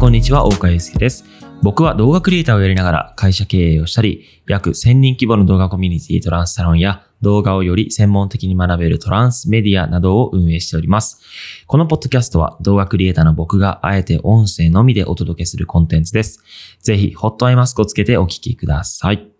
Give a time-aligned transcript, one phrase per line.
[0.00, 1.26] こんにちは、大川祐介です。
[1.62, 11.20] 僕は動画クリエイターをやりながら会社経営をしたり、約1000人規模の動画コミュニティトランスサロンや動画をより専門的に学べるトランスメディアなどを運営しております。
[11.66, 16.42] このポッドキャストは動画クリエイターの僕があえて音声のみでお届けするコンテンツです。
[16.80, 19.30] ぜひ、ホットアイマスクをつけてお聞きください。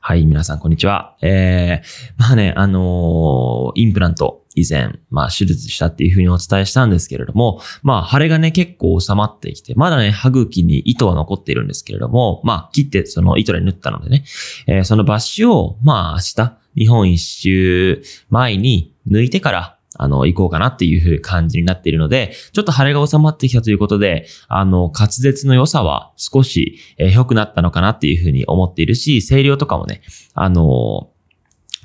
[0.00, 1.18] はい、皆さん、こんにちは。
[1.20, 14.24] えー、まあね、あのーインプラント、以前、まあ、手術したっていうふうにお伝えしたんですけれども、まあ、腫れがね、結構収まってきて、まだね、歯茎に糸は残っているんですけれども、まあ、切って、その糸で縫ったのでね、
[14.66, 30.02] えーそのバッシュを、まあ、明日、日本一周前に抜いてから、あの、行こうかなっていう感じになっているので、ちょっと腫れが収まってきたということで、あの、滑舌の良さは少し、えー良くなったのかなっていうふうに思っているし、声量とかもね、
[30.34, 31.10] あの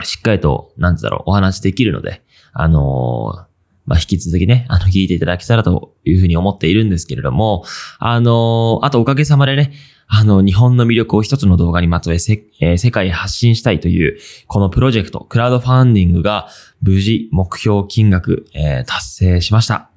[0.04, 2.22] しっかりと、なんだろう、お話できるので、
[2.54, 3.46] あの
[3.86, 7.66] まあ、引き続きね、あの、聞いていただけたらというふうに思っているんですけれども、
[8.00, 9.74] あのあとおかげさまでね、
[10.08, 16.48] あの、日本の魅力を一つの動画にまとめ、せ、えー世界へ発信したいという、このプロジェクト、クラウドファンディングが
[16.82, 19.90] 無事目標金額、えー達成しました。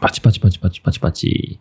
[0.00, 1.60] パチパチパチパチパチパチ。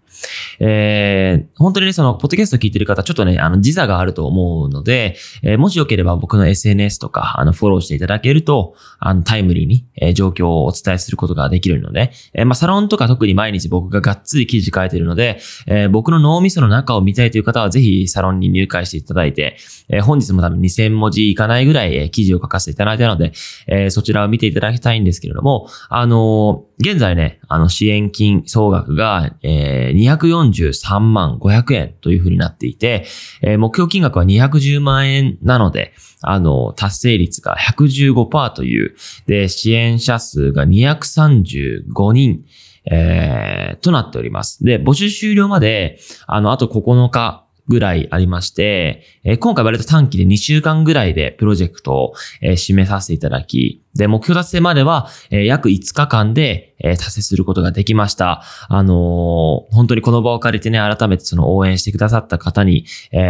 [0.60, 19.58] えー、本当にね、その、ポッドキャスト聞いてる方、ちょっとね、あの、時差があると思うので、えーもしよければ僕の SNS とか、あの、フォローしていただけると、あの、タイムリーに、えー状況をお伝えすることができるので、えーまあ、サロンとか特に毎日僕ががっつり記事書いてるので、えー僕の脳みその中を見たいという方は、ぜひサロンに入会していただいて、
[19.90, 23.32] えー本日も多分2000文字いかないぐらい、えー記事を書かせていただいたので、
[23.68, 33.06] えーそちらを見ていただきたいんですけれども、あのー現在ね、あの、支援金総額が、えー243万500円というふうになっていて、
[33.42, 42.46] えー目標金額は210万円なので、あの、達成率が115%という、で、支援者数が235人、
[42.86, 44.64] えーとなっております。
[44.64, 49.04] で、募集終了まで、あの、あと9日ぐらいありまして、
[49.40, 58.44] 今回割と短期で2週間ぐらいでプロジェクトを、締めさせていただき、で、目標達成までは、約5日間で、達成することができました。
[58.68, 62.86] あのー本当にこの場を借りてね、改めてその応援してくださった方に、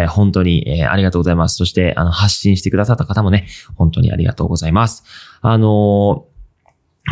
[0.09, 1.55] 本当に、ありがとうございます。
[1.57, 5.03] そして、あの、発信してくださった方もね、本当にありがとうございます。
[5.41, 6.33] あのー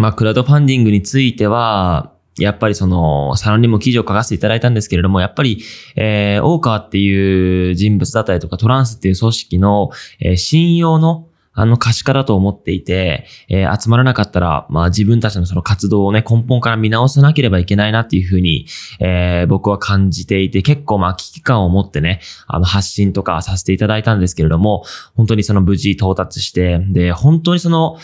[0.02, 5.62] まあ、クラウドファンディングについては、やっぱりその、サロンにも記事を書かせていただいたんですけれども、やっぱり、
[5.96, 18.66] えー、大川っていう人物だったりとか、トランスっていう組織の、えー信用の、あの可視化だと思っていて、えー集まらなかったら、まあ自分たちのその活動をね、根本から見直さなければいけないなっていうふうに、
[19.02, 24.86] えー僕は感じていて、結構まあ危機感を持ってね、あの発信とかさせていただいたんですけれども、
[25.18, 27.98] 本当にその無事到達して、で、本当にその、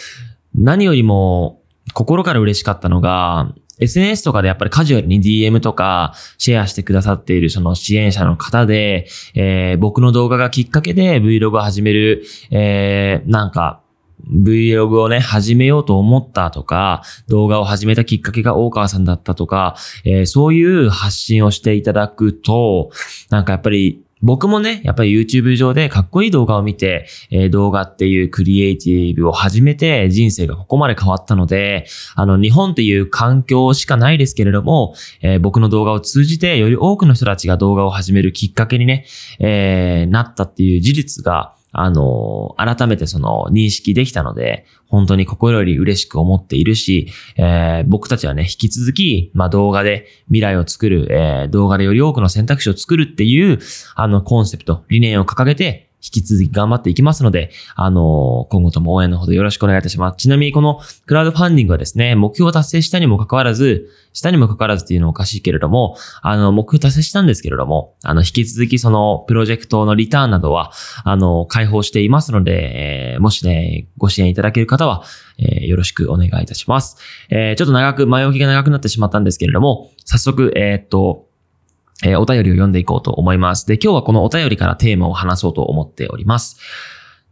[0.54, 1.62] 何よりも
[1.94, 13.82] 心から嬉しかったのが、SNS とかでやっぱりカジュアルに DM とかシェアしてくださっているその支援者の方で、えー僕の動画がきっかけで Vlog を始める、えーなんか、
[14.32, 22.92] Vlog をね、始めようと思ったとか、動画を始めたきっかけが大川さんだったとか、えーそういう発信をしていただくと、
[23.30, 31.86] なんかやっぱり僕もね、やっぱり YouTube 上でかっこいい動画を見て、えー動画っていうクリエイティブを始めて人生がここまで変わったので、
[32.16, 39.06] あの、日本っていう環境しかないですけれども、えー僕の動画を通じてより多くの人たちが動画を始めるきっかけにね、
[39.40, 53.60] えーなったっていう事実が、あの改めてその認識できたので、本当に心より嬉しく思っているし、えー僕たちはね、引き続き、まあ動画で未来を作る、えー動画でより多くの選択肢を作るっていう、
[53.96, 60.18] あのコンセプト、理念を掲げて、引き続き頑張っていきますので、あの今後とも応援のほどよろしくお願いいたします。
[60.18, 70.72] ちなみにこのクラウドファンディングはですね、目標を達成したにもかかわらず、したにもかかわらずっていうのはおかしいけれども、あの、目標達成したんですけれども、あの、引き続きそのプロジェクトのリターンなどは、
[71.04, 75.04] あの、開放していますので、えーもしね、ご支援いただける方は、
[75.40, 76.98] えーよろしくお願いいたします。
[77.30, 81.27] えーちょっと長く、前置きが長くなってしまったんですけれども、早速、えーっと、
[82.04, 83.66] えーお便りを読んでいこうと思います。
[83.66, 86.60] で、今日はこのお便りからテーマを話そうと思っております。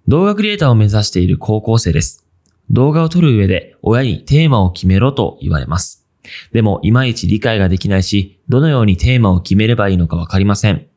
[0.07, 2.25] 動画クリエイターを目指している高校生です。
[2.71, 6.05] 動画を撮る上で親にテーマを決めろと言われます。
[6.51, 10.87] でも、いまいち理解ができないし、どのようにテーマを決めればいいのかわかりません。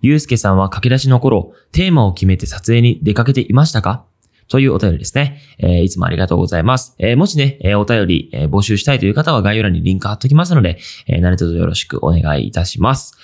[0.00, 4.04] ゆうすけさんは駆け出しの頃、テーマを決めて撮影に出かけていましたか？
[4.48, 5.40] というお便りですね。
[5.58, 6.94] えーいつもありがとうございます。
[6.98, 13.16] えーもしね、えーお便り、え募集したいという方は概要欄にリンク貼っときますので、えー何卒よろしくお願いいたします。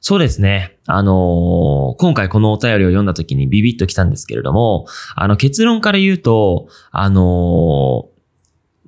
[0.00, 0.78] そうですね。
[0.86, 4.86] あのー今回このお便りを読んだ時にビビッときたんですけれども、
[5.16, 8.08] あの結論から言うと、あの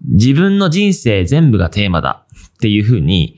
[0.07, 2.25] 自分の人生全部がテーマだ
[2.57, 3.37] っていうふうに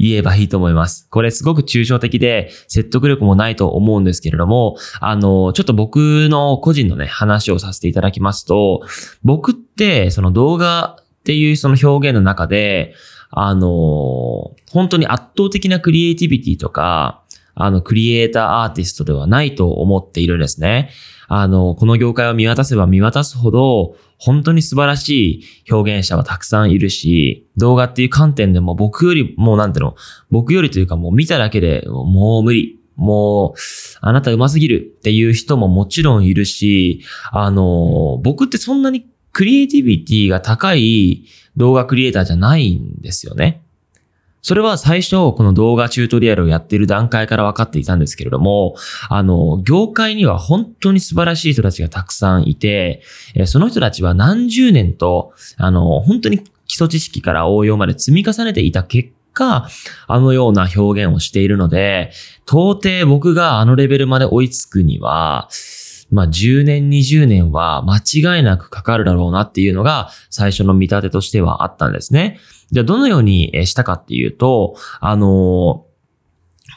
[0.00, 1.06] 言えばいいと思います。
[1.10, 8.80] これすごく抽象的で説得力もないと思うんですけれども、あの、ちょっと僕の個人のね、話をさせていただきますと、
[9.22, 12.94] 僕ってその動画っていうその表現の中で、
[13.30, 17.22] あの、本当に圧倒的なクリエイティビティとか、
[17.54, 20.90] あの、クリエイターアーティストではないと思っているんですね。
[21.28, 29.96] あの、この業界を見渡せば見渡すほど、本当に素晴らしい表現者はたくさんいるし、動画っていう観点でも僕より、もうなんていうの、
[30.30, 32.76] 僕よりというかもう見ただけでもう無理。
[32.96, 33.58] もう、
[34.02, 37.02] あなた上手すぎるっていう人ももちろんいるし、
[37.32, 41.24] あの、僕ってそんなにクリエイティビティが高い
[41.56, 43.62] 動画クリエイターじゃないんですよね。
[44.42, 48.74] それは最初、この動画チュートリアルをやっている段階から分かっていたんですけれども、
[49.08, 53.02] あの、業界には本当に素晴らしい人たちがたくさんいて、
[53.46, 59.68] その人たちは何十年と、あの、本当に基礎知識から応用まで積み重ねていた結果、
[60.06, 62.12] あのような表現をしているので、
[62.46, 65.48] 到底僕があのレベルまで追いつくには、
[66.10, 67.98] まあ10年、20年は間
[68.36, 72.38] 違いなくかかるだろうなっていうのが最初の見立てとしてはあったんですね。
[72.70, 75.86] じゃあどのようにしたかっていうと、あの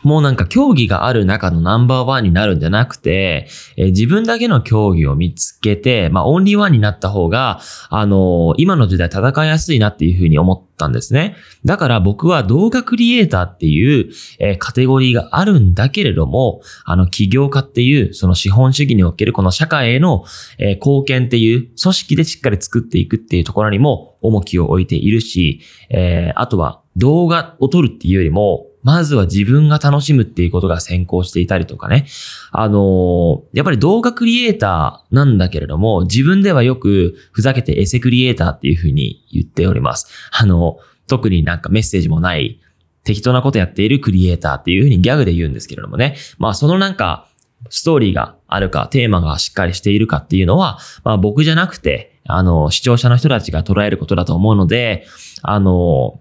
[0.04, 3.48] もうなんか競技がある中のナンバーワンになるんじゃなくて、
[3.78, 7.60] えー、自分だけの競技を見つけて、まあオンリーワンになった方が、
[7.90, 11.36] あのー、今の時代戦いやすいなっていうふうに思ったんですね。
[11.66, 20.26] だから僕は動画クリエイターっていう、えー、カテゴリーがあるんだけれども、あの起業家っていうその資本主義におけるこの社会への、
[20.58, 32.06] え、貢献っていう組織でしっかり作っていくっていうところにも重きを置いているし、えー、あとは動画を撮るっていうよりも、まずは自分が楽しむっていうことが先行していたりとかね。
[32.52, 40.08] あのー、やっぱり動画クリエイターなんだけれども、自分ではよくふざけてエセクリエイターっていうふうに言っております。
[40.32, 40.78] あの、
[41.08, 42.60] 特になんかメッセージもない
[43.04, 46.16] 適当なことやっているクリエイターっていうふうにギャグで言うんですけれどもね。
[46.38, 47.28] まあそのなんか、
[47.70, 55.06] ストーリーがあるか、テーマがしっかりしているかっていうのは、まあ僕じゃなくて、あの、視聴者の人たちが捉えることだと思うので、
[55.42, 56.20] あの、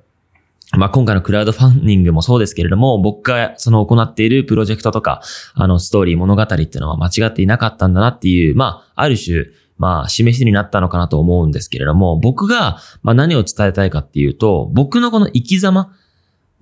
[0.76, 5.22] まあ、今回のクラウドファンディングもそうですけれども、僕がその行っているプロジェクトとか、
[5.54, 9.46] あの、ストーリー、物語っていうのは間違っていなかったんだなっていう、まあ、ある種、
[9.76, 15.92] まあ、示しになったのかなと思うんですけれども、僕が、まあ、何を伝えたいかっていうと、僕のこの生き様、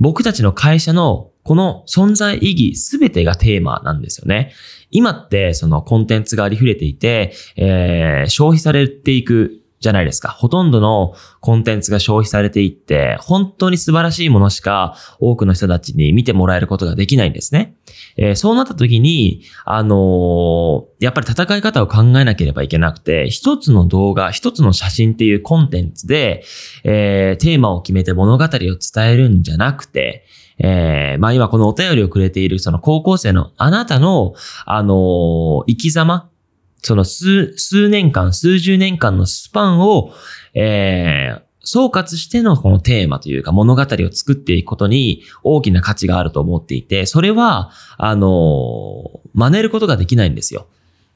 [0.00, 4.52] 僕たちの会社のこの存在意義すべてがテーマなんですよね。
[4.90, 10.28] 今ってそのコンテンツがありふれていて、えー、消費されていくじゃないですか。
[10.28, 17.76] ほとんどのコンテンツが消費されていって、本当に素晴らしいものしか多くの人たちに見てもらえることができないんですね。
[18.16, 26.44] えー、そうなった時に、あのー、やっぱり戦い方を考えなければいけなくて、一つの動画、一つの写真っていうコンテンツで、
[26.84, 30.26] えー、テーマを決めて物語を伝えるんじゃなくて、
[30.62, 34.34] えー、まあ今このお便りをくれているその高校生のあなたの、
[34.66, 36.29] あの、生き様
[36.82, 40.12] その数、数年間、数十年間のスパンを、
[40.54, 50.66] えー、総括してのこのテーマというか物語を作っていくことに大きな価値があると思っていて、それは、あの、真似ることができないんですよ。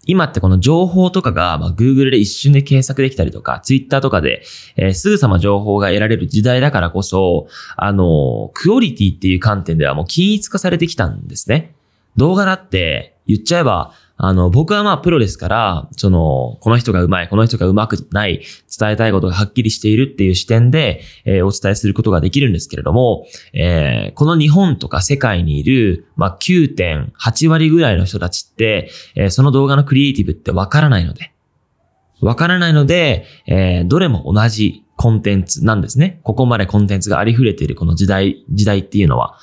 [0.07, 4.43] 今ってこの情報とかが、まあ、Google で一瞬で検索できたりとか、Twitter とかで、
[4.77, 11.75] えー、すぐさま情報が得られる時代だからこそ、あの、クオリティっていう観点ではもう均一化されてきたんですね。
[12.17, 18.43] 動画だって言っちゃえば、あの、僕はまあプロですから、その、この人がうまい、この人がうまくない、
[18.79, 31.33] 伝えたいことがはっきりしているっていう視点で、えー、お伝えすることができるんですけれども、えー、この日本とか世界にいる、まあ9.8割ぐらいの人たちって、えー、その動画のクリエイティブってわからないので、
[32.21, 36.21] わからないので、え、どれも同じコンテンツなんですね。
[36.23, 39.39] ここまでコンテンツがありふれているこの時代、時代っていうのは。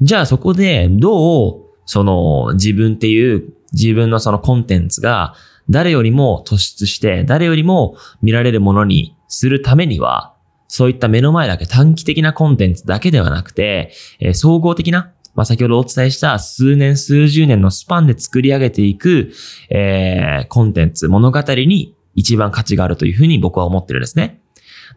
[0.00, 5.34] じゃあそこでどうその自分っていう自分のそのコンテンツが
[5.70, 10.34] 誰よりも突出して誰よりも見られるものにするためには、
[10.68, 13.90] そういった目の前だけ短期的なコンテンツだけではなくて、
[14.20, 19.32] えー、総合的な、まあ、先ほどお伝えした数年数十年のスパンで作り上げていく、
[19.70, 24.37] えー、コンテンツ、物語に一番価値があるというふうに僕は思ってるんですね。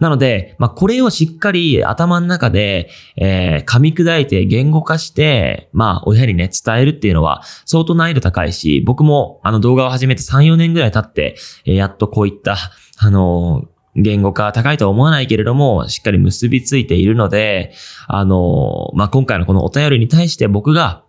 [0.02, 12.58] なので、まあ、これをしっかり頭の中で、えー、噛み砕いて言語化して、まあ、親にね、伝えるっていうのは相当難易度高いし、僕もあの動画を始めて3、4年ぐらい経って、えー、やっとこういった、
[12.98, 17.74] あのー言語化高いとは思わないけれども、しっかり結びついているので、
[18.08, 21.04] あの、まあ、今回のこのお便りに対して僕が、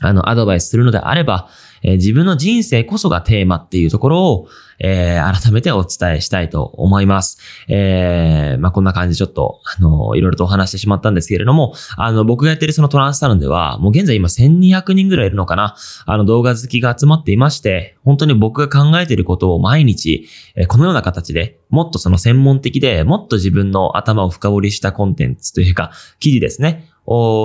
[0.00, 1.48] あの、アドバイスするのであれば、
[1.82, 4.48] えー、自分の人生こそがテーマっていうところを、
[4.80, 7.38] えー、改めてお伝えしたいと思います。
[7.68, 26.88] えー、まあ、こんな感じでちょっと、あの、いろいろとお話してしまったんですけれども、あの、僕がやってるそのトランスサロンでは、もう現在今1200人ぐらいいるのかな、あの、動画好きが集まっていまして、本当に僕が考えていることを毎日、えー、このような形で、もっとその専門的で、もっと自分の頭を深掘りしたコンテンツというか、記事ですね。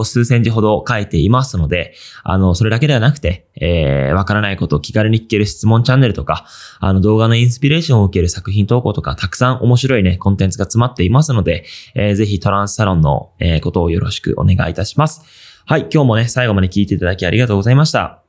[0.03, 6.45] 数千字ほど書いていますので、あの、それだけではなくて、えー、わからないことを気軽に聞ける質問チャンネルとか、
[6.79, 15.23] あの、動画のインスピレーションを受ける作品投稿とか、たくさん面白いね、コンテンツが詰まっていますので、えー、ぜひトランスサロンの、えー、ことをよろしくお願いいたします。
[15.65, 18.21] はい、今日もね、最後まで聞いていただきありがとうございました。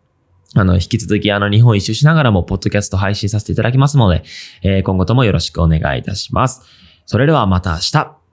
[0.54, 4.22] あの、引き続きあの、日本一周しながらも、ポッドキャスト配信させていただきますので、
[4.62, 6.62] えー、今後ともよろしくお願いいたします。
[7.04, 8.25] それではまた明日。